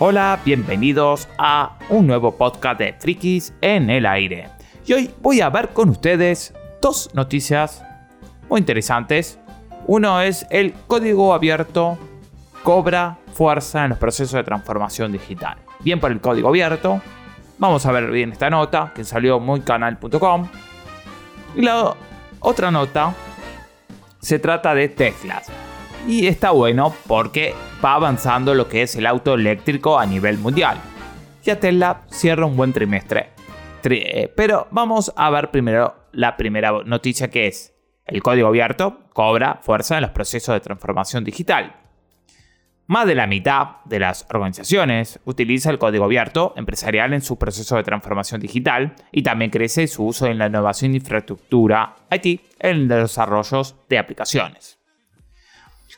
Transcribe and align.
Hola, 0.00 0.38
bienvenidos 0.44 1.28
a 1.38 1.76
un 1.88 2.06
nuevo 2.06 2.36
podcast 2.36 2.78
de 2.78 2.92
Frikis 2.92 3.52
en 3.60 3.90
el 3.90 4.06
aire. 4.06 4.48
Y 4.86 4.92
hoy 4.92 5.10
voy 5.20 5.40
a 5.40 5.50
ver 5.50 5.70
con 5.70 5.88
ustedes 5.88 6.54
dos 6.80 7.10
noticias 7.14 7.84
muy 8.48 8.60
interesantes. 8.60 9.40
Uno 9.88 10.20
es 10.20 10.46
el 10.50 10.72
código 10.86 11.34
abierto 11.34 11.98
cobra 12.62 13.18
fuerza 13.32 13.82
en 13.82 13.90
los 13.90 13.98
procesos 13.98 14.34
de 14.34 14.44
transformación 14.44 15.10
digital. 15.10 15.56
Bien 15.80 15.98
por 15.98 16.12
el 16.12 16.20
código 16.20 16.48
abierto. 16.48 17.02
Vamos 17.58 17.84
a 17.84 17.90
ver 17.90 18.08
bien 18.12 18.30
esta 18.30 18.50
nota 18.50 18.92
que 18.94 19.02
salió 19.02 19.40
muy 19.40 19.62
canal.com. 19.62 20.48
Y 21.56 21.62
la 21.62 21.96
otra 22.38 22.70
nota 22.70 23.16
se 24.20 24.38
trata 24.38 24.76
de 24.76 24.90
Tesla. 24.90 25.42
Y 26.06 26.28
está 26.28 26.52
bueno 26.52 26.94
porque 27.08 27.52
va 27.84 27.94
avanzando 27.94 28.54
lo 28.54 28.68
que 28.68 28.82
es 28.82 28.96
el 28.96 29.06
auto 29.06 29.34
eléctrico 29.34 29.98
a 29.98 30.06
nivel 30.06 30.38
mundial. 30.38 30.78
Ya 31.44 31.58
Tesla 31.58 32.02
cierra 32.10 32.46
un 32.46 32.56
buen 32.56 32.72
trimestre. 32.72 33.30
Eh, 33.84 34.32
pero 34.36 34.66
vamos 34.70 35.12
a 35.16 35.30
ver 35.30 35.50
primero 35.50 35.94
la 36.12 36.36
primera 36.36 36.72
noticia 36.84 37.30
que 37.30 37.46
es 37.46 37.74
el 38.04 38.22
código 38.22 38.48
abierto 38.48 39.00
cobra 39.12 39.60
fuerza 39.62 39.96
en 39.96 40.02
los 40.02 40.10
procesos 40.10 40.54
de 40.54 40.60
transformación 40.60 41.24
digital. 41.24 41.76
Más 42.86 43.06
de 43.06 43.14
la 43.14 43.26
mitad 43.26 43.84
de 43.84 43.98
las 43.98 44.26
organizaciones 44.30 45.20
utiliza 45.26 45.70
el 45.70 45.78
código 45.78 46.06
abierto 46.06 46.54
empresarial 46.56 47.12
en 47.12 47.20
su 47.20 47.38
proceso 47.38 47.76
de 47.76 47.82
transformación 47.82 48.40
digital 48.40 48.94
y 49.12 49.22
también 49.22 49.50
crece 49.50 49.86
su 49.86 50.06
uso 50.06 50.26
en 50.26 50.38
la 50.38 50.46
innovación 50.46 50.92
de 50.92 50.98
infraestructura 50.98 51.96
IT 52.10 52.40
en 52.58 52.88
los 52.88 53.02
desarrollos 53.02 53.76
de 53.90 53.98
aplicaciones. 53.98 54.77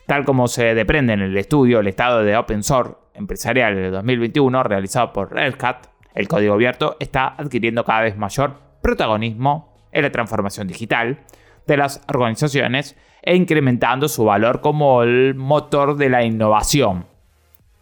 Tal 0.05 0.25
como 0.25 0.47
se 0.47 0.73
deprende 0.75 1.13
en 1.13 1.21
el 1.21 1.37
estudio 1.37 1.79
El 1.79 1.87
estado 1.87 2.23
de 2.23 2.35
Open 2.35 2.63
Source 2.63 2.95
empresarial 3.13 3.75
de 3.75 3.91
2021 3.91 4.63
realizado 4.63 5.13
por 5.13 5.33
Red 5.33 5.55
Hat, 5.61 5.87
el 6.13 6.27
código 6.27 6.53
abierto 6.53 6.97
está 6.99 7.35
adquiriendo 7.37 7.85
cada 7.85 8.01
vez 8.01 8.17
mayor 8.17 8.55
protagonismo 8.81 9.73
en 9.91 10.03
la 10.03 10.11
transformación 10.11 10.67
digital 10.67 11.19
de 11.67 11.77
las 11.77 12.03
organizaciones 12.13 12.97
e 13.21 13.35
incrementando 13.35 14.07
su 14.07 14.25
valor 14.25 14.61
como 14.61 15.03
el 15.03 15.35
motor 15.35 15.95
de 15.95 16.09
la 16.09 16.23
innovación. 16.23 17.05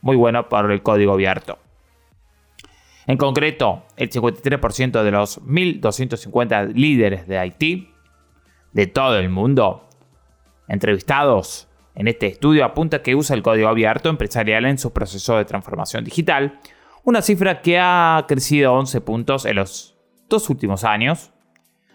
Muy 0.02 0.16
bueno 0.16 0.50
por 0.50 0.72
el 0.72 0.82
código 0.82 1.14
abierto. 1.14 1.58
En 3.08 3.18
concreto, 3.18 3.84
el 3.98 4.10
53% 4.10 5.02
de 5.02 5.12
los 5.12 5.42
1.250 5.42 6.74
líderes 6.74 7.28
de 7.28 7.46
IT 7.48 7.90
de 8.74 8.88
todo 8.88 9.18
el 9.18 9.30
mundo 9.30 9.88
entrevistados 10.68 11.69
en 12.00 12.08
este 12.08 12.26
estudio 12.26 12.66
apunta 12.66 13.04
que 13.04 13.14
usa 13.14 13.36
el 13.36 13.44
código 13.44 13.68
abierto 13.68 14.10
empresarial 14.10 14.66
en 14.66 14.78
su 14.80 14.92
proceso 14.94 15.38
de 15.38 15.46
transformación 15.46 16.04
digital, 16.04 16.60
una 17.04 17.22
cifra 17.22 17.62
que 17.62 17.78
ha 17.78 18.26
crecido 18.28 18.74
11 18.74 19.02
puntos 19.02 19.46
en 19.46 19.58
los 19.58 19.98
dos 20.28 20.50
últimos 20.50 20.84
años 20.84 21.34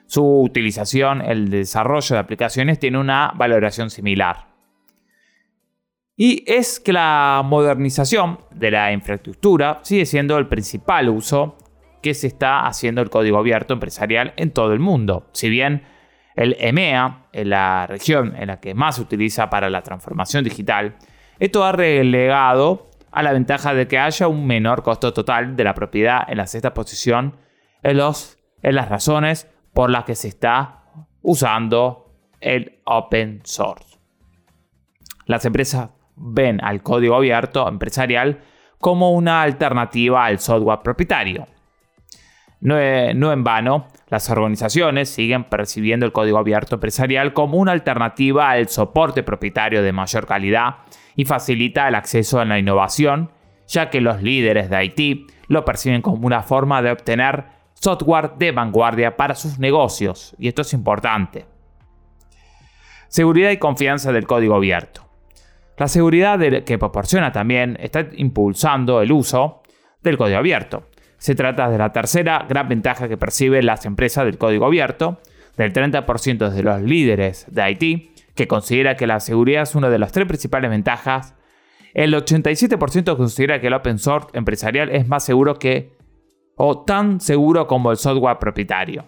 su 0.07 0.43
utilización, 0.43 1.23
el 1.23 1.49
desarrollo 1.51 2.15
de 2.15 2.21
aplicaciones 2.21 2.79
tiene 2.79 2.99
una 2.99 3.33
valoración 3.35 3.91
similar. 3.91 4.49
Y 6.17 6.45
es 6.47 6.79
que 6.79 6.93
la 6.93 7.43
modernización 7.45 8.39
de 8.53 8.71
la 8.71 8.93
infraestructura 8.93 9.81
sigue 9.83 10.07
siendo 10.07 10.39
el 10.39 10.47
principal 10.47 11.09
uso 11.09 11.57
que 12.03 12.15
se 12.15 12.27
está 12.27 12.67
haciendo 12.67 13.01
el 13.01 13.11
código 13.11 13.39
abierto 13.39 13.75
empresarial 13.75 14.35
en 14.37 14.51
todo 14.51 14.73
el 14.73 14.79
mundo. 14.79 15.29
Si 15.33 15.49
bien 15.49 15.83
el 16.35 16.57
EMEA, 16.59 17.27
en 17.33 17.51
la 17.51 17.87
región 17.87 18.35
en 18.37 18.49
la 18.49 18.61
que 18.61 18.75
más 18.75 18.97
se 18.97 19.03
utiliza 19.03 19.51
para 19.51 19.71
la 19.71 19.83
transformación 19.83 20.45
digital, 20.45 20.97
esto 21.39 21.65
ha 21.65 21.73
relegado 21.73 22.91
a 23.11 23.23
la 23.23 23.33
ventaja 23.33 23.75
de 23.75 23.87
que 23.87 23.99
haya 23.99 24.27
un 24.29 24.47
menor 24.47 24.83
costo 24.83 25.13
total 25.13 25.57
de 25.57 25.65
la 25.65 25.75
propiedad 25.75 26.25
en 26.29 26.39
la 26.39 26.47
sexta 26.47 26.75
posición 26.75 27.37
en, 27.83 27.97
los, 27.99 28.39
en 28.63 28.75
las 28.75 28.89
razones 28.89 29.49
por 29.73 29.91
la 29.91 30.05
que 30.05 30.15
se 30.17 30.29
está 30.29 30.83
usando 31.23 32.13
el 32.41 32.81
open 32.85 33.41
source. 33.45 33.99
Las 35.27 35.45
empresas 35.45 35.91
ven 36.17 36.63
al 36.63 36.83
código 36.83 37.15
abierto 37.15 37.69
empresarial 37.69 38.41
como 38.79 39.13
una 39.13 39.43
alternativa 39.43 40.27
al 40.27 40.39
software 40.39 40.81
propietario. 40.83 41.47
No, 42.65 42.81
en 42.81 43.45
vano, 43.45 43.89
las 44.09 44.31
organizaciones 44.31 45.11
siguen 45.11 45.45
percibiendo 45.45 46.07
el 46.07 46.13
código 46.13 46.39
abierto 46.39 46.77
empresarial 46.77 47.35
como 47.35 47.59
una 47.59 47.73
alternativa 47.73 48.49
al 48.49 48.69
soporte 48.69 49.23
propietario 49.23 49.83
de 49.83 49.93
mayor 49.93 50.27
calidad 50.27 50.77
y 51.15 51.27
facilita 51.27 51.87
el 51.87 51.95
acceso 51.95 52.41
a 52.41 52.47
la 52.47 52.59
innovación, 52.59 53.31
ya 53.69 53.91
que 53.91 54.01
los 54.01 54.23
líderes 54.23 54.71
de 54.71 54.83
IT 54.83 55.31
lo 55.49 55.67
perciben 55.67 56.01
como 56.01 56.27
una 56.27 56.43
forma 56.43 56.81
de 56.81 56.93
obtener 56.93 57.45
software 57.75 58.33
de 58.39 58.53
vanguardia 58.53 59.15
para 59.15 59.35
sus 59.35 59.59
negocios, 59.59 60.35
y 60.39 60.49
esto 60.49 60.63
es 60.63 60.73
importante. 60.73 61.45
Seguridad 63.09 63.51
y 63.51 63.59
confianza 63.59 64.11
del 64.11 64.27
código 64.27 64.55
abierto. 64.55 65.07
La 65.77 65.87
seguridad 65.87 66.39
que 66.65 66.79
proporciona 66.79 67.31
también 67.31 67.77
está 67.79 68.09
impulsando 68.17 69.03
el 69.03 69.13
uso 69.13 69.63
del 70.03 70.17
código 70.17 70.39
abierto. 70.39 70.89
Se 71.25 71.35
trata 71.35 71.71
de 71.71 71.79
la 71.79 71.91
tercera 71.91 72.45
gran 72.47 72.69
ventaja 72.69 73.09
que 73.09 73.17
perciben 73.17 73.65
las 73.65 73.87
empresas 73.87 74.27
del 74.27 74.37
código 74.37 74.67
abierto, 74.67 75.23
del 75.57 75.73
30% 75.73 76.51
de 76.51 76.63
los 76.63 76.83
líderes 76.83 77.47
de 77.49 77.71
IT, 77.71 78.35
que 78.35 78.47
considera 78.47 78.97
que 78.97 79.07
la 79.07 79.21
seguridad 79.21 79.63
es 79.63 79.75
una 79.75 79.89
de 79.89 79.99
las 79.99 80.13
tres 80.13 80.27
principales 80.27 80.69
ventajas. 80.69 81.35
El 81.95 82.13
87% 82.13 83.17
considera 83.17 83.59
que 83.59 83.69
el 83.69 83.73
open 83.73 83.99
source 83.99 84.29
empresarial 84.35 84.91
es 84.91 85.09
más 85.09 85.25
seguro 85.25 85.59
que 85.59 85.97
o 86.57 86.85
tan 86.85 87.23
seguro 87.23 87.67
como 87.69 87.91
el 87.91 87.97
software 87.97 88.39
propietario. 88.39 89.07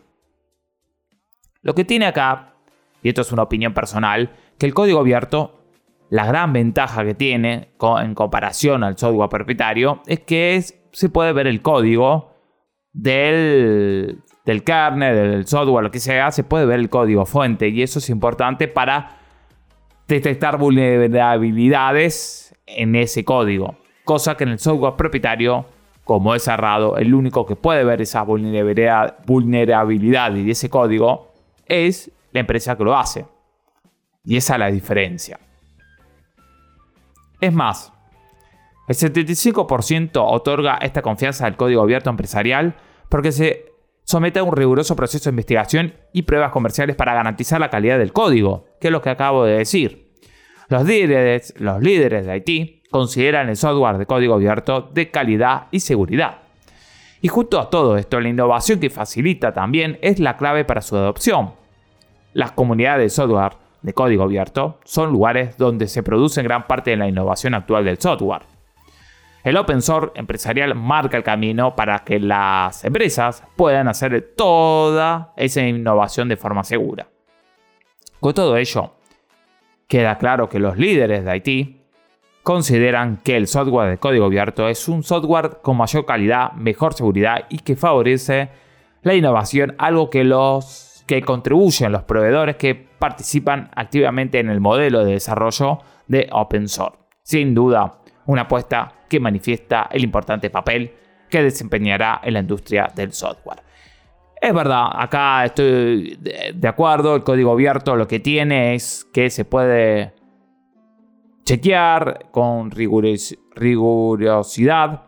Lo 1.60 1.74
que 1.74 1.84
tiene 1.84 2.06
acá, 2.06 2.54
y 3.02 3.10
esto 3.10 3.20
es 3.20 3.30
una 3.30 3.42
opinión 3.42 3.74
personal, 3.74 4.30
que 4.58 4.64
el 4.64 4.72
código 4.72 5.00
abierto, 5.00 5.66
la 6.08 6.24
gran 6.24 6.54
ventaja 6.54 7.04
que 7.04 7.12
tiene 7.12 7.74
en 7.78 8.14
comparación 8.14 8.84
al 8.84 8.96
software 8.96 9.28
propietario 9.28 10.00
es 10.06 10.20
que 10.20 10.56
se 10.96 11.08
puede 11.10 11.34
ver 11.34 11.46
el 11.46 11.60
código 11.60 12.32
del, 12.94 14.22
del 14.46 14.64
kernel, 14.64 15.14
del 15.14 15.46
software, 15.46 15.84
lo 15.84 15.90
que 15.90 16.00
sea, 16.00 16.30
se 16.30 16.42
puede 16.42 16.64
ver 16.64 16.80
el 16.80 16.88
código 16.88 17.26
fuente 17.26 17.68
y 17.68 17.82
eso 17.82 17.98
es 17.98 18.08
importante 18.08 18.66
para 18.66 19.18
detectar 20.08 20.56
vulnerabilidades 20.56 22.56
en 22.64 22.96
ese 22.96 23.26
código, 23.26 23.76
cosa 24.04 24.38
que 24.38 24.44
en 24.44 24.50
el 24.52 24.58
software 24.58 24.94
propietario 24.96 25.66
como 26.02 26.34
es 26.34 26.44
cerrado, 26.44 26.96
el 26.96 27.14
único 27.14 27.44
que 27.44 27.56
puede 27.56 27.84
ver 27.84 28.00
esa 28.00 28.22
vulnerabilidad 28.22 30.34
y 30.34 30.50
ese 30.50 30.70
código 30.70 31.34
es 31.66 32.10
la 32.32 32.40
empresa 32.40 32.74
que 32.74 32.84
lo 32.84 32.96
hace. 32.96 33.26
Y 34.24 34.38
esa 34.38 34.54
es 34.54 34.60
la 34.60 34.70
diferencia. 34.70 35.38
Es 37.38 37.52
más, 37.52 37.92
el 38.88 38.94
75% 38.94 40.24
otorga 40.24 40.78
esta 40.80 41.02
confianza 41.02 41.46
al 41.46 41.56
código 41.56 41.82
abierto 41.82 42.10
empresarial 42.10 42.76
porque 43.08 43.32
se 43.32 43.72
somete 44.04 44.38
a 44.38 44.44
un 44.44 44.54
riguroso 44.54 44.94
proceso 44.94 45.24
de 45.24 45.32
investigación 45.32 45.94
y 46.12 46.22
pruebas 46.22 46.52
comerciales 46.52 46.94
para 46.94 47.14
garantizar 47.14 47.60
la 47.60 47.70
calidad 47.70 47.98
del 47.98 48.12
código, 48.12 48.66
que 48.80 48.88
es 48.88 48.92
lo 48.92 49.02
que 49.02 49.10
acabo 49.10 49.44
de 49.44 49.58
decir. 49.58 50.12
Los 50.68 50.84
líderes, 50.84 51.54
los 51.58 51.80
líderes 51.80 52.26
de 52.26 52.36
IT 52.36 52.90
consideran 52.90 53.48
el 53.48 53.56
software 53.56 53.98
de 53.98 54.06
código 54.06 54.34
abierto 54.34 54.90
de 54.92 55.10
calidad 55.10 55.66
y 55.72 55.80
seguridad. 55.80 56.38
Y 57.20 57.28
junto 57.28 57.58
a 57.58 57.70
todo 57.70 57.96
esto, 57.96 58.20
la 58.20 58.28
innovación 58.28 58.78
que 58.78 58.90
facilita 58.90 59.52
también 59.52 59.98
es 60.02 60.20
la 60.20 60.36
clave 60.36 60.64
para 60.64 60.82
su 60.82 60.96
adopción. 60.96 61.54
Las 62.32 62.52
comunidades 62.52 63.04
de 63.04 63.10
software 63.10 63.54
de 63.82 63.94
código 63.94 64.22
abierto 64.22 64.78
son 64.84 65.10
lugares 65.10 65.56
donde 65.56 65.88
se 65.88 66.02
produce 66.02 66.42
gran 66.42 66.66
parte 66.66 66.90
de 66.90 66.96
la 66.96 67.08
innovación 67.08 67.54
actual 67.54 67.84
del 67.84 67.98
software. 67.98 68.55
El 69.46 69.56
open 69.58 69.80
source 69.80 70.10
empresarial 70.16 70.74
marca 70.74 71.16
el 71.16 71.22
camino 71.22 71.76
para 71.76 72.00
que 72.00 72.18
las 72.18 72.84
empresas 72.84 73.44
puedan 73.54 73.86
hacer 73.86 74.34
toda 74.36 75.34
esa 75.36 75.62
innovación 75.62 76.28
de 76.28 76.36
forma 76.36 76.64
segura. 76.64 77.06
Con 78.18 78.34
todo 78.34 78.56
ello, 78.56 78.94
queda 79.86 80.18
claro 80.18 80.48
que 80.48 80.58
los 80.58 80.76
líderes 80.76 81.24
de 81.24 81.36
IT 81.36 81.76
consideran 82.42 83.18
que 83.18 83.36
el 83.36 83.46
software 83.46 83.88
de 83.88 83.98
código 83.98 84.24
abierto 84.24 84.68
es 84.68 84.88
un 84.88 85.04
software 85.04 85.58
con 85.62 85.76
mayor 85.76 86.04
calidad, 86.04 86.50
mejor 86.54 86.94
seguridad 86.94 87.44
y 87.48 87.60
que 87.60 87.76
favorece 87.76 88.48
la 89.02 89.14
innovación, 89.14 89.76
algo 89.78 90.10
que 90.10 90.24
los 90.24 91.04
que 91.06 91.22
contribuyen 91.22 91.92
los 91.92 92.02
proveedores 92.02 92.56
que 92.56 92.74
participan 92.74 93.70
activamente 93.76 94.40
en 94.40 94.50
el 94.50 94.58
modelo 94.60 95.04
de 95.04 95.12
desarrollo 95.12 95.78
de 96.08 96.28
open 96.32 96.66
source. 96.66 96.98
Sin 97.22 97.54
duda, 97.54 98.00
una 98.26 98.42
apuesta 98.42 98.92
que 99.08 99.20
manifiesta 99.20 99.88
el 99.90 100.04
importante 100.04 100.50
papel 100.50 100.92
que 101.28 101.42
desempeñará 101.42 102.20
en 102.22 102.34
la 102.34 102.40
industria 102.40 102.90
del 102.94 103.12
software. 103.12 103.62
Es 104.40 104.52
verdad, 104.52 104.88
acá 104.92 105.44
estoy 105.44 106.18
de 106.20 106.68
acuerdo, 106.68 107.16
el 107.16 107.24
código 107.24 107.52
abierto 107.52 107.96
lo 107.96 108.06
que 108.06 108.20
tiene 108.20 108.74
es 108.74 109.06
que 109.12 109.30
se 109.30 109.44
puede 109.44 110.14
chequear 111.44 112.30
con 112.30 112.70
rigurosidad 112.70 115.02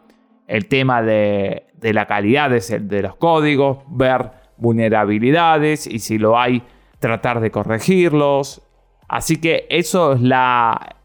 el 0.46 0.66
tema 0.66 1.02
de, 1.02 1.66
la 1.82 2.06
calidad 2.06 2.50
de, 2.50 2.80
de 2.80 3.02
los 3.02 3.14
códigos, 3.16 3.80
ver 3.88 4.30
vulnerabilidades 4.56 5.86
y 5.86 5.98
si 5.98 6.16
lo 6.18 6.38
hay, 6.38 6.62
tratar 6.98 7.40
de 7.40 7.50
corregirlos. 7.50 8.62
Así 9.08 9.38
que 9.40 9.66
eso 9.68 10.14
es 10.14 10.22
la, 10.22 10.97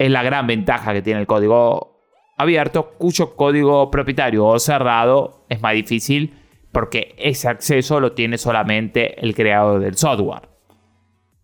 es 0.00 0.10
la 0.10 0.22
gran 0.22 0.46
ventaja 0.46 0.94
que 0.94 1.02
tiene 1.02 1.20
el 1.20 1.26
código 1.26 2.00
abierto, 2.38 2.92
cuyo 2.96 3.36
código 3.36 3.90
propietario 3.90 4.46
o 4.46 4.58
cerrado 4.58 5.44
es 5.50 5.60
más 5.60 5.74
difícil 5.74 6.38
porque 6.72 7.14
ese 7.18 7.48
acceso 7.48 8.00
lo 8.00 8.12
tiene 8.12 8.38
solamente 8.38 9.22
el 9.22 9.34
creador 9.34 9.78
del 9.78 9.98
software. 9.98 10.48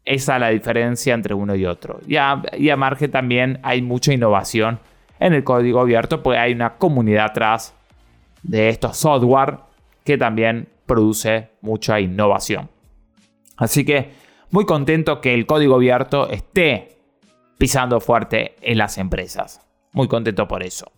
Esa 0.07 0.37
es 0.37 0.41
la 0.41 0.49
diferencia 0.49 1.13
entre 1.13 1.35
uno 1.35 1.55
y 1.55 1.67
otro. 1.67 2.01
Y 2.07 2.17
a, 2.17 2.41
y 2.57 2.71
a 2.71 2.79
también 3.13 3.61
hay 3.63 3.83
mucha 3.83 4.15
innovación 4.15 4.81
en 5.21 5.35
el 5.35 5.45
código 5.45 5.81
abierto, 5.81 6.23
porque 6.23 6.39
hay 6.39 6.55
una 6.55 6.79
comunidad 6.79 7.27
atrás 7.27 7.75
de 8.43 8.71
estos 8.71 8.97
software 8.97 9.59
que 10.03 10.17
también 10.17 10.71
produce 10.87 11.51
mucha 11.61 12.01
innovación. 12.01 12.71
Así 13.59 13.85
que 13.85 14.13
muy 14.51 14.65
contento 14.65 15.21
que 15.21 15.35
el 15.35 15.45
código 15.45 15.75
abierto 15.75 16.31
esté 16.31 16.96
pisando 17.59 18.01
fuerte 18.01 18.57
en 18.61 18.79
las 18.79 18.99
empresas. 18.99 19.67
Muy 19.93 20.09
contento 20.09 20.47
por 20.47 20.63
eso. 20.63 20.93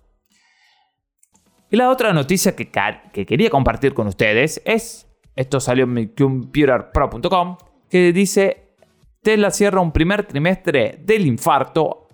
Y 1.70 1.76
la 1.76 1.90
otra 1.90 2.12
noticia 2.12 2.56
que, 2.56 2.70
que 3.12 3.26
quería 3.26 3.50
compartir 3.50 3.94
con 3.94 4.06
ustedes 4.06 4.62
es, 4.64 5.06
esto 5.36 5.60
salió 5.60 5.84
en 5.84 6.08
computerpro.com, 6.08 7.58
que 7.90 8.12
dice, 8.12 8.74
Tesla 9.22 9.50
cierra 9.50 9.80
un 9.80 9.92
primer 9.92 10.26
trimestre 10.26 10.98
del 11.02 11.26
infarto 11.26 12.08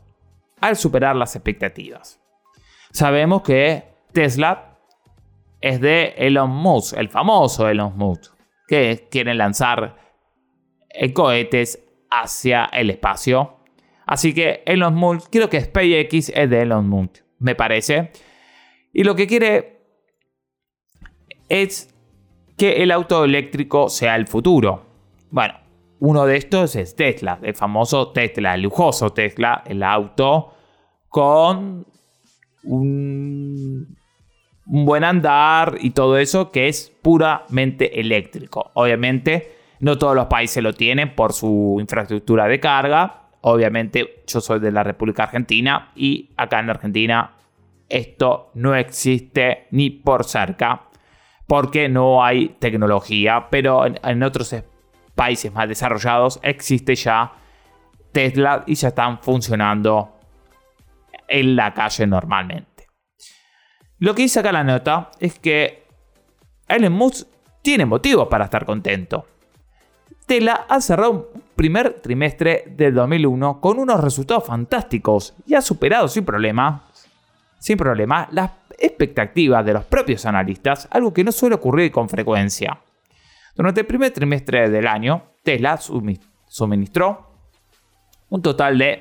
al 0.61 0.77
superar 0.77 1.15
las 1.15 1.37
expectativas. 1.37 2.21
Sabemos 2.91 3.43
que 3.43 3.85
Tesla 4.13 4.79
es 5.61 5.81
de 5.81 6.15
Elon 6.17 6.51
Musk, 6.51 6.97
el 6.97 7.09
famoso 7.09 7.69
Elon 7.69 7.97
Musk, 7.97 8.35
que 8.67 9.09
quiere 9.11 9.35
lanzar 9.35 9.97
cohetes 11.13 11.83
hacia 12.11 12.67
el 12.67 12.91
espacio. 12.91 13.57
Así 14.07 14.35
que 14.35 14.63
Elon 14.67 14.95
Musk, 14.95 15.29
creo 15.31 15.49
que 15.49 15.61
SpaceX 15.61 16.31
es 16.35 16.51
de 16.51 16.63
Elon 16.63 16.89
Musk, 16.89 17.23
me 17.39 17.55
parece. 17.55 18.11
Y 18.93 19.05
lo 19.05 19.15
que 19.15 19.27
quiere 19.27 19.81
es 21.49 21.95
que 22.57 22.83
el 22.83 22.91
auto 22.91 23.25
eléctrico 23.25 23.89
sea 23.89 24.17
el 24.17 24.27
futuro. 24.27 24.87
Bueno, 25.31 25.55
uno 26.01 26.27
de 26.27 26.37
estos 26.37 26.77
es 26.77 26.95
Tesla, 26.95 27.39
el 27.43 27.55
famoso 27.55 28.13
Tesla, 28.13 28.55
el 28.55 28.63
lujoso 28.63 29.11
Tesla, 29.11 29.63
el 29.67 29.83
auto 29.83 30.55
con 31.09 31.87
un, 32.65 33.97
un 34.67 34.85
buen 34.85 35.05
andar 35.05 35.77
y 35.81 35.91
todo 35.91 36.19
eso 36.19 36.51
que 36.51 36.69
es 36.69 36.93
puramente 37.03 38.01
eléctrico. 38.01 38.71
Obviamente, 38.75 39.57
no 39.81 39.99
todos 39.99 40.15
los 40.15 40.27
países 40.27 40.63
lo 40.63 40.73
tienen 40.73 41.15
por 41.15 41.33
su 41.33 41.77
infraestructura 41.81 42.47
de 42.47 42.61
carga. 42.61 43.24
Obviamente, 43.47 44.23
yo 44.27 44.41
soy 44.41 44.59
de 44.59 44.73
la 44.73 44.83
República 44.83 45.25
Argentina 45.25 45.93
y 45.95 46.31
acá 46.35 46.61
en 46.61 46.71
Argentina 46.71 47.33
esto 47.91 48.51
no 48.55 48.75
existe 48.75 49.67
ni 49.71 49.91
por 49.91 50.25
cerca 50.25 50.89
porque 51.47 51.91
no 51.91 52.25
hay 52.25 52.57
tecnología, 52.59 53.49
pero 53.51 53.85
en, 53.85 54.23
otros 54.23 54.57
países 55.15 55.53
más 55.53 55.69
desarrollados 55.69 56.41
existe 56.43 56.95
ya 56.95 57.33
Tesla 58.13 58.65
y 58.67 58.77
ya 58.77 58.89
están 58.89 59.19
funcionando 59.21 60.17
en 61.29 61.55
la 61.55 61.75
calle 61.75 62.07
normalmente. 62.07 62.87
Lo 63.99 64.15
que 64.15 64.23
dice 64.23 64.41
acá 64.41 64.53
la 64.53 64.65
nota 64.65 65.11
es 65.21 65.39
que 65.39 65.87
Elon 66.67 66.95
Musk 66.95 67.29
tiene 67.61 67.85
motivos 67.85 68.27
para 68.29 68.45
estar 68.45 68.65
contento. 68.65 69.27
Tesla 70.27 70.67
ha 70.69 70.81
cerrado 70.81 71.11
un 71.11 71.27
primer 71.55 72.01
trimestre 72.01 72.65
del 72.77 72.95
2001 72.95 73.61
con 73.61 73.79
unos 73.79 74.01
resultados 74.01 74.47
fantásticos 74.47 75.35
y 75.47 75.55
ha 75.55 75.61
superado 75.61 76.09
sin 76.09 76.25
problema 76.25 76.89
sin 77.59 77.79
las 78.33 78.51
expectativas 78.79 79.65
de 79.65 79.73
los 79.73 79.85
propios 79.85 80.27
analistas, 80.27 80.87
algo 80.91 81.15
que 81.15 81.25
no 81.25 81.33
suele 81.33 81.55
ocurrir 81.55 81.91
con 81.91 82.09
frecuencia. 82.09 82.79
Durante 83.55 83.81
el 83.81 83.87
primer 83.87 84.11
trimestre 84.13 84.69
del 84.69 84.87
año, 84.87 85.31
Tesla 85.43 85.79
suministró 85.79 87.31
un 88.29 88.43
total 88.43 88.77
de 88.77 89.01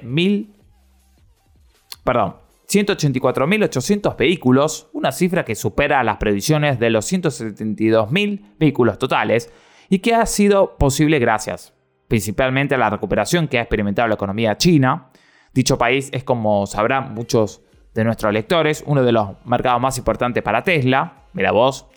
184.800 2.68 4.16
vehículos, 4.16 4.90
una 4.94 5.12
cifra 5.12 5.44
que 5.44 5.56
supera 5.56 6.04
las 6.04 6.18
previsiones 6.18 6.80
de 6.80 6.90
los 6.90 7.12
172.000 7.12 8.56
vehículos 8.60 8.98
totales 8.98 9.52
y 9.90 10.00
que 10.00 10.16
ha 10.16 10.26
sido 10.26 10.78
posible 10.78 11.20
gracias 11.20 11.74
principalmente 12.14 12.76
a 12.76 12.78
la 12.78 12.92
recuperación 12.92 13.48
que 13.48 13.58
ha 13.58 13.62
experimentado 13.62 14.08
la 14.08 14.14
economía 14.14 14.56
china. 14.56 15.08
Dicho 15.52 15.80
país 15.80 16.12
es, 16.14 16.24
como 16.24 16.68
sabrán 16.68 17.16
muchos 17.16 17.64
de 17.96 18.04
nuestros 18.04 18.32
lectores, 18.32 18.84
uno 18.86 19.02
de 19.02 19.12
los 19.12 19.30
mercados 19.46 19.82
más 19.82 19.98
importantes 19.98 20.44
para 20.44 20.64
Tesla, 20.64 21.24
mira 21.34 21.52
vos. 21.52 21.88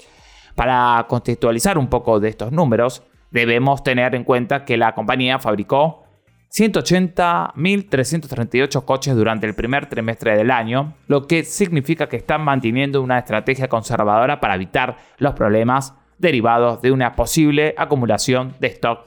Para 0.54 1.04
contextualizar 1.06 1.76
un 1.76 1.88
poco 1.88 2.18
de 2.18 2.30
estos 2.30 2.50
números, 2.50 3.02
debemos 3.30 3.84
tener 3.84 4.14
en 4.14 4.24
cuenta 4.24 4.64
que 4.64 4.78
la 4.78 4.94
compañía 4.94 5.38
fabricó 5.38 6.06
180.338 6.50 8.86
coches 8.86 9.14
durante 9.14 9.46
el 9.46 9.54
primer 9.54 9.86
trimestre 9.86 10.34
del 10.34 10.50
año, 10.50 10.94
lo 11.08 11.26
que 11.26 11.44
significa 11.44 12.08
que 12.08 12.16
están 12.16 12.42
manteniendo 12.42 13.02
una 13.02 13.18
estrategia 13.18 13.68
conservadora 13.68 14.40
para 14.40 14.54
evitar 14.54 14.96
los 15.18 15.34
problemas 15.34 15.92
derivados 16.18 16.82
de 16.82 16.92
una 16.92 17.14
posible 17.14 17.75
acumulación 17.76 18.54
de 18.61 18.68
stock, 18.68 19.06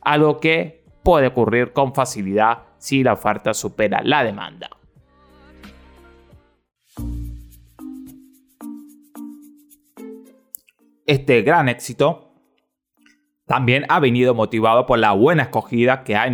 algo 0.00 0.40
que 0.40 0.84
puede 1.02 1.28
ocurrir 1.28 1.72
con 1.72 1.94
facilidad 1.94 2.64
si 2.78 3.02
la 3.02 3.14
oferta 3.14 3.54
supera 3.54 4.02
la 4.02 4.24
demanda. 4.24 4.70
Este 11.06 11.40
gran 11.40 11.68
éxito 11.70 12.34
también 13.46 13.86
ha 13.88 13.98
venido 13.98 14.34
motivado 14.34 14.84
por 14.84 14.98
la 14.98 15.12
buena 15.12 15.44
escogida 15.44 16.04
que 16.04 16.14
ha 16.16 16.30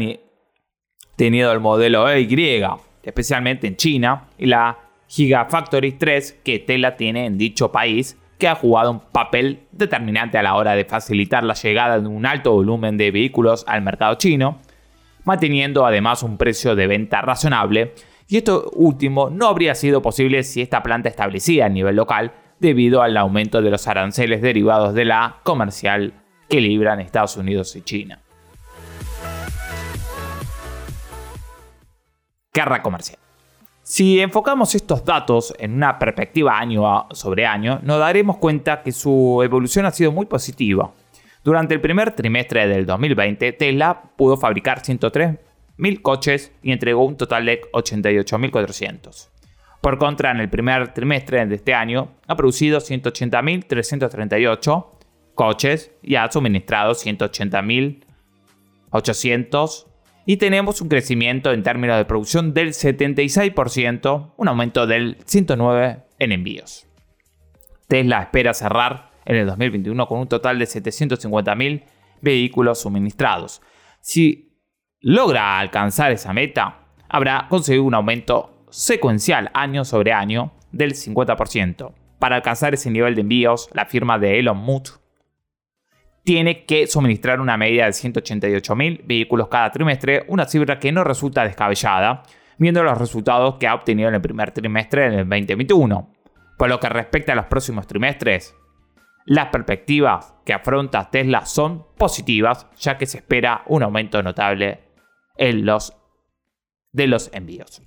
tenido 1.15 1.53
el 1.53 1.61
modelo 1.61 2.11
EY, 2.11 2.67
especialmente 3.05 3.69
en 3.69 3.77
China, 3.77 4.27
y 4.37 4.47
la 4.47 4.79
Gigafactory 5.07 5.93
3 5.93 6.41
que 6.45 6.59
Tesla 6.59 6.97
tiene 6.97 7.27
en 7.27 7.39
dicho 7.39 7.71
país, 7.71 8.19
ha 8.49 8.55
jugado 8.55 8.91
un 8.91 9.01
papel 9.01 9.67
determinante 9.73 10.39
a 10.39 10.43
la 10.43 10.55
hora 10.55 10.75
de 10.75 10.85
facilitar 10.85 11.45
la 11.45 11.55
llegada 11.55 12.01
de 12.01 12.07
un 12.07 12.27
alto 12.27 12.53
volumen 12.53 12.97
de 12.97 13.11
vehículos 13.11 13.65
al 13.67 13.83
mercado 13.83 14.15
chino, 14.17 14.59
manteniendo 15.25 15.87
además 15.87 16.23
un 16.23 16.37
precio 16.37 16.75
de 16.75 16.87
venta 16.87 17.23
razonable, 17.23 17.95
y 18.29 18.39
esto 18.39 18.71
último 18.75 19.31
no 19.31 19.49
habría 19.49 19.75
sido 19.75 20.03
posible 20.03 20.43
si 20.43 20.63
esta 20.63 20.83
planta 20.83 21.09
establecida 21.09 21.67
a 21.67 21.69
nivel 21.69 21.97
local 21.97 22.33
debido 22.59 23.03
al 23.03 23.17
aumento 23.17 23.61
de 23.61 23.71
los 23.71 23.87
aranceles 23.87 24.41
derivados 24.41 24.95
de 24.95 25.05
la 25.05 25.37
comercial 25.43 26.15
que 26.49 26.61
libran 26.61 27.01
Estados 27.01 27.37
Unidos 27.37 27.75
y 27.77 27.83
China. 27.83 28.21
Guerra 32.53 32.83
comercial. 32.83 33.24
Si 33.87 34.19
enfocamos 34.19 34.75
estos 34.75 35.05
datos 35.05 35.55
en 35.59 35.75
una 35.75 35.99
perspectiva 35.99 36.59
año 36.59 37.07
sobre 37.11 37.45
año, 37.45 37.81
nos 37.83 37.99
daremos 37.99 38.39
cuenta 38.39 38.83
que 38.83 38.93
su 38.93 39.43
evolución 39.45 39.85
ha 39.85 39.91
sido 39.91 40.11
muy 40.11 40.25
positiva. 40.25 40.95
Durante 41.45 41.75
el 41.75 41.83
primer 41.83 42.13
trimestre 42.13 42.67
del 42.67 42.87
2020, 42.87 43.53
Tesla 43.53 44.05
pudo 44.17 44.39
fabricar 44.39 44.81
103.000 44.81 46.01
coches 46.01 46.51
y 46.63 46.73
entregó 46.73 47.05
un 47.05 47.19
total 47.19 47.45
de 47.45 47.61
88.400. 47.73 49.29
Por 49.83 49.99
contra, 49.99 50.31
en 50.31 50.41
el 50.41 50.49
primer 50.49 50.95
trimestre 50.95 51.45
de 51.45 51.57
este 51.57 51.75
año 51.75 52.13
ha 52.27 52.37
producido 52.37 52.79
180.338 52.79 54.87
coches 55.35 55.93
y 56.03 56.15
ha 56.15 56.33
suministrado 56.33 56.93
180.800 56.93 59.87
y 60.27 60.39
tenemos 60.39 60.81
un 60.81 60.89
crecimiento 60.89 61.53
en 61.53 61.63
términos 61.63 61.97
de 61.97 62.05
producción 62.05 62.55
del 62.55 62.69
76%, 62.69 64.33
un 64.37 64.49
aumento 64.49 64.87
del 64.87 65.19
109 65.25 66.05
en 66.19 66.33
envíos. 66.33 66.87
Tesla 67.89 68.23
espera 68.23 68.55
cerrar 68.55 69.11
en 69.27 69.37
el 69.37 69.47
2021 69.47 70.07
con 70.07 70.21
un 70.21 70.29
total 70.29 70.59
de 70.59 70.65
750.000 70.65 71.85
vehículos 72.21 72.81
suministrados. 72.81 73.61
Si 74.01 74.59
logra 75.01 75.59
alcanzar 75.59 76.13
esa 76.13 76.33
meta, 76.33 76.89
habrá 77.09 77.47
conseguido 77.49 77.85
un 77.85 77.95
aumento 77.95 78.65
secuencial 78.71 79.51
año 79.55 79.85
sobre 79.85 80.13
año 80.13 80.53
del 80.73 80.95
50%. 80.95 81.93
Para 82.19 82.37
alcanzar 82.37 82.73
ese 82.73 82.91
nivel 82.91 83.15
de 83.15 83.21
envíos, 83.21 83.69
la 83.73 83.85
firma 83.85 84.19
de 84.19 84.39
Elon 84.39 84.57
Musk 84.57 85.04
tiene 86.25 86.65
que 86.65 86.87
suministrar 86.87 87.41
una 87.41 87.57
media 87.57 87.85
de 87.85 87.91
188.000 87.91 89.03
vehículos 89.05 89.49
cada 89.49 89.71
trimestre, 89.71 90.25
una 90.29 90.47
cifra 90.47 90.79
que 90.79 90.91
no 90.91 91.05
resulta 91.05 91.45
descabellada, 91.45 92.23
viendo 92.57 92.83
los 92.83 92.97
resultados 92.97 93.57
que 93.57 93.67
ha 93.67 93.75
obtenido 93.75 94.09
en 94.09 94.15
el 94.15 94.23
primer 94.23 94.51
trimestre 94.51 95.11
del 95.11 95.29
2021. 95.29 96.11
Por 96.57 96.69
lo 96.69 96.81
que 96.81 96.89
respecta 96.89 97.33
a 97.33 97.37
los 97.37 97.47
próximos 97.47 97.87
trimestres, 97.87 98.57
las 99.27 99.49
perspectivas 99.49 100.35
que 100.47 100.55
afronta 100.55 101.11
Tesla 101.11 101.45
son 101.45 101.87
positivas, 101.97 102.67
ya 102.79 102.97
que 102.97 103.07
se 103.07 103.19
espera 103.19 103.63
un 103.67 103.83
aumento 103.83 104.23
notable 104.23 104.81
en 105.37 105.67
los, 105.67 105.95
de 106.93 107.07
los 107.07 107.31
envíos. 107.35 107.83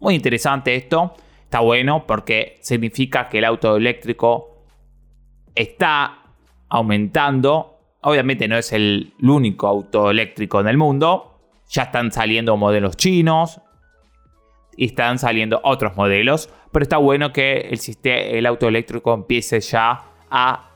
Muy 0.00 0.14
interesante 0.14 0.76
esto, 0.76 1.14
está 1.42 1.60
bueno 1.60 2.06
porque 2.06 2.58
significa 2.62 3.28
que 3.28 3.38
el 3.38 3.44
auto 3.44 3.76
eléctrico 3.76 4.64
está 5.54 6.19
aumentando. 6.70 7.78
Obviamente 8.02 8.48
no 8.48 8.56
es 8.56 8.72
el, 8.72 9.12
único 9.20 9.66
auto 9.66 10.10
eléctrico 10.10 10.60
en 10.60 10.68
el 10.68 10.78
mundo, 10.78 11.38
ya 11.68 11.84
están 11.84 12.10
saliendo 12.10 12.56
modelos 12.56 12.96
chinos 12.96 13.60
y 14.76 14.86
están 14.86 15.18
saliendo 15.18 15.60
otros 15.62 15.96
modelos, 15.96 16.48
pero 16.72 16.82
está 16.82 16.96
bueno 16.96 17.32
que 17.32 17.68
el, 17.70 17.80
el 18.02 18.46
auto 18.46 18.68
eléctrico 18.68 19.12
empiece 19.12 19.60
ya 19.60 20.00
a 20.30 20.70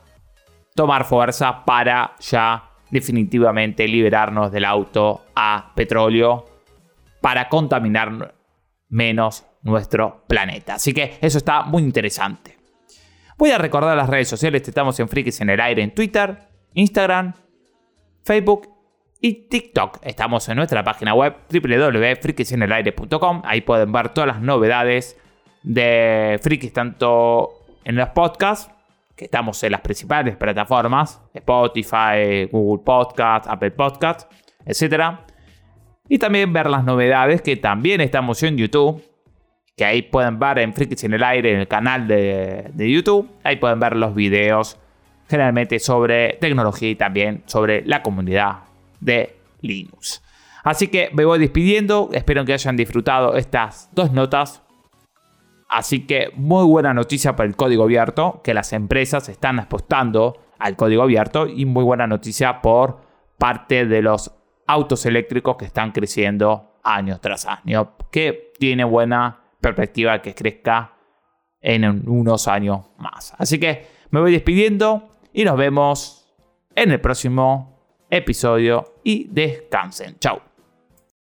tomar 0.75 1.05
fuerza 1.05 1.65
para 1.65 2.15
ya 2.19 2.69
definitivamente 2.91 3.87
liberarnos 3.87 4.51
del 4.51 4.65
auto 4.65 5.23
a 5.35 5.71
petróleo 5.75 6.45
para 7.21 7.49
contaminar 7.49 8.35
menos 8.89 9.45
nuestro 9.63 10.23
planeta. 10.27 10.75
Así 10.75 10.93
que 10.93 11.17
eso 11.21 11.37
está 11.37 11.63
muy 11.63 11.81
interesante. 11.81 12.57
Voy 13.37 13.51
a 13.51 13.57
recordar 13.57 13.97
las 13.97 14.09
redes 14.09 14.29
sociales, 14.29 14.65
estamos 14.65 14.97
en 14.99 15.09
Frikis 15.09 15.41
en 15.41 15.49
el 15.49 15.59
aire 15.59 15.83
en 15.83 15.93
Twitter, 15.93 16.37
Instagram, 16.73 17.33
Facebook 18.23 18.69
y 19.19 19.49
TikTok. 19.49 19.99
Estamos 20.03 20.47
en 20.47 20.55
nuestra 20.55 20.85
página 20.85 21.13
web 21.13 21.35
www.frikisenelaire.com. 21.51 23.41
Ahí 23.43 23.59
pueden 23.59 23.91
ver 23.91 24.09
todas 24.09 24.27
las 24.27 24.39
novedades 24.41 25.19
de 25.63 26.39
Frikis, 26.41 26.71
tanto 26.71 27.65
en 27.83 27.97
los 27.97 28.07
podcasts 28.09 28.71
que 29.17 29.25
estamos 29.25 29.61
en 29.63 29.73
las 29.73 29.81
principales 29.81 30.37
plataformas, 30.37 31.21
Spotify, 31.33 32.45
Google 32.49 32.83
Podcast, 32.85 33.47
Apple 33.49 33.71
Podcast, 33.71 34.31
etc. 34.65 35.17
Y 36.07 36.19
también 36.19 36.53
ver 36.53 36.69
las 36.69 36.85
novedades 36.85 37.41
que 37.41 37.57
también 37.57 37.99
estamos 37.99 38.41
en 38.43 38.57
YouTube, 38.57 39.03
que 39.75 39.85
ahí 39.85 40.01
pueden 40.03 40.39
ver 40.39 40.59
en 40.59 40.73
Frikis 40.73 41.03
en 41.03 41.13
el 41.13 41.23
aire, 41.23 41.53
en 41.53 41.59
el 41.59 41.67
canal 41.67 42.07
de, 42.07 42.71
de 42.73 42.91
YouTube, 42.91 43.29
ahí 43.43 43.57
pueden 43.57 43.79
ver 43.79 43.95
los 43.95 44.15
videos 44.15 44.77
generalmente 45.27 45.79
sobre 45.79 46.37
tecnología 46.39 46.89
y 46.89 46.95
también 46.95 47.43
sobre 47.45 47.85
la 47.85 48.01
comunidad 48.01 48.59
de 48.99 49.35
Linux. 49.61 50.21
Así 50.63 50.87
que 50.87 51.09
me 51.13 51.25
voy 51.25 51.39
despidiendo, 51.39 52.09
espero 52.13 52.45
que 52.45 52.53
hayan 52.53 52.77
disfrutado 52.77 53.35
estas 53.35 53.89
dos 53.93 54.11
notas 54.11 54.63
Así 55.67 56.05
que 56.05 56.31
muy 56.35 56.63
buena 56.65 56.93
noticia 56.93 57.35
para 57.35 57.47
el 57.47 57.55
código 57.55 57.83
abierto, 57.83 58.41
que 58.43 58.53
las 58.53 58.71
empresas 58.73 59.27
están 59.29 59.59
apostando 59.59 60.37
al 60.59 60.75
código 60.75 61.03
abierto 61.03 61.47
y 61.47 61.65
muy 61.65 61.83
buena 61.83 62.07
noticia 62.07 62.61
por 62.61 63.01
parte 63.37 63.85
de 63.85 64.01
los 64.01 64.31
autos 64.67 65.05
eléctricos 65.05 65.57
que 65.57 65.65
están 65.65 65.91
creciendo 65.91 66.75
año 66.83 67.19
tras 67.19 67.45
año, 67.45 67.93
que 68.11 68.53
tiene 68.57 68.83
buena 68.83 69.41
perspectiva 69.65 70.21
que 70.21 70.35
crezca 70.35 70.93
en 71.61 72.07
unos 72.07 72.47
años 72.47 72.85
más. 72.97 73.33
Así 73.37 73.59
que 73.59 73.87
me 74.11 74.19
voy 74.19 74.31
despidiendo 74.31 75.09
y 75.33 75.43
nos 75.43 75.57
vemos 75.57 76.27
en 76.75 76.91
el 76.91 77.01
próximo 77.01 78.05
episodio 78.09 78.99
y 79.03 79.27
descansen. 79.31 80.17
Chao. 80.19 80.54